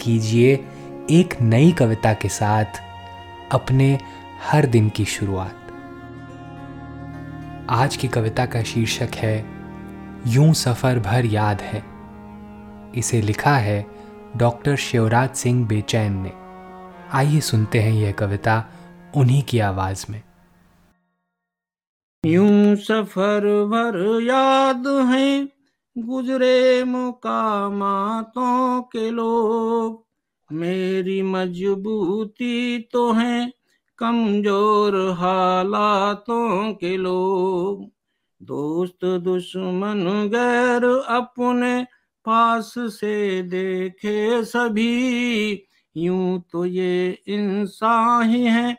कीजिए 0.00 0.54
एक 1.10 1.40
नई 1.42 1.72
कविता 1.72 2.12
के 2.12 2.28
साथ 2.28 2.64
अपने 3.52 3.98
हर 4.42 4.66
दिन 4.66 4.88
की 4.88 5.04
शुरुआत। 5.04 5.56
आज 7.70 7.96
की 7.96 8.08
कविता 8.08 8.46
का 8.46 8.62
शीर्षक 8.62 9.08
है, 9.14 9.46
यूँ 10.26 10.54
सफ़र 10.54 10.98
भर 10.98 11.26
याद 11.26 11.60
है। 11.60 11.84
इसे 12.94 13.22
लिखा 13.22 13.56
है 13.56 13.86
डॉक्टर 14.36 14.76
शिवराज 14.76 15.30
सिंह 15.30 15.66
बेचैन 15.66 16.12
ने। 16.12 16.32
आइए 17.12 17.40
सुनते 17.40 17.80
हैं 17.80 17.92
यह 17.92 18.12
कविता 18.12 18.64
उन्हीं 19.16 19.42
की 19.42 19.58
आवाज़ 19.58 20.06
में। 20.10 20.22
यूँ 22.26 22.76
सफ़र 22.76 23.40
भर 23.64 24.20
याद 24.22 24.86
है। 24.86 25.59
गुजरे 25.96 26.84
मुकामातों 26.84 28.82
के 28.82 29.10
लोग, 29.10 30.04
मेरी 30.50 31.22
मजबूती 31.22 32.78
तो 32.92 33.12
है 33.12 33.52
कमज़ोर 33.98 34.96
हालातों 35.10 36.72
के 36.72 36.96
लोग। 36.96 37.90
दोस्त 38.40 39.04
दुश्मन 39.04 40.04
गैर 40.28 40.84
अपने 41.10 41.82
पास 42.24 42.74
से 42.78 43.42
देखे 43.42 44.44
सभी, 44.44 45.52
यूँ 45.96 46.40
तो 46.52 46.64
ये 46.64 47.18
इंसान 47.28 48.30
ही 48.30 48.44
है। 48.44 48.76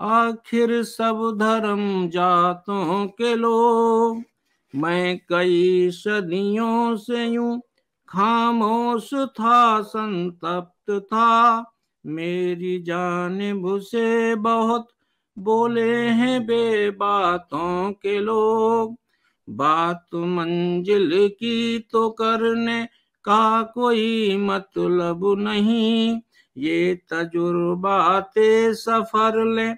आखिर 0.00 0.82
सब 0.82 1.36
धर्म 1.40 2.08
जातों 2.08 3.06
के 3.06 3.34
लोग 3.34 4.22
मैं 4.76 5.18
कई 5.18 5.90
सदियों 5.90 6.96
से 6.96 7.26
यूँ 7.26 7.60
खामोश 8.08 9.14
था, 9.14 9.82
संतप्त 9.82 10.90
था। 10.90 11.64
मेरी 12.06 12.82
जानिब 12.82 13.78
से 13.78 14.34
बहुत 14.34 14.88
बोले 15.38 15.96
हैं 15.96 16.46
बेबातों 16.46 17.92
के 17.92 18.20
लोग। 18.20 18.96
बात 19.50 20.06
मंजिल 20.14 21.10
की 21.12 21.78
तो 21.78 22.10
करने 22.10 22.84
का 23.24 23.62
कोई 23.62 24.36
मतलब 24.36 25.20
नहीं। 25.38 26.20
ये 26.56 26.94
तजुर्बाते 26.94 28.74
सफ़र 28.74 29.44
ले 29.44 29.72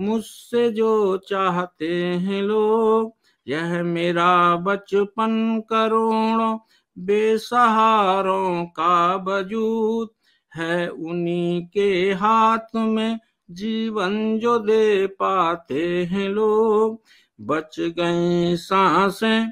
मुझसे 0.00 0.70
जो 0.70 1.16
चाहते 1.16 1.94
हैं 2.04 2.42
लोग। 2.42 3.17
यह 3.48 3.82
मेरा 3.82 4.56
बचपन 4.56 5.62
करोड़ों 5.70 6.58
बेसहारों 6.98 8.64
का 8.64 9.16
वजूद 9.16 10.08
है। 10.56 10.88
उन्हीं 10.88 11.66
के 11.66 12.12
हाथ 12.12 12.76
में 12.76 13.20
जीवन 13.50 14.38
जो 14.38 14.58
दे 14.58 15.06
पाते 15.06 16.04
हैं 16.04 16.28
लोग। 16.28 17.02
बच 17.40 17.80
गए 17.80 18.56
साँसें, 18.56 19.50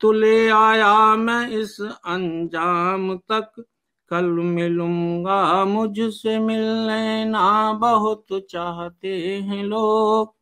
तुले 0.00 0.48
आया 0.48 1.16
मैं 1.16 1.48
इस 1.48 1.80
अंजाम 2.06 3.16
तक। 3.16 3.64
कल 4.08 4.24
मिलूँगा 4.24 5.64
मुझसे, 5.64 6.38
मिलने 6.38 7.24
ना 7.24 7.72
बहुत 7.72 8.26
चाहते 8.50 9.38
हैं 9.38 9.64
लोग। 9.64 10.41